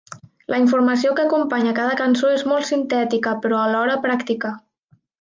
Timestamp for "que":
1.19-1.25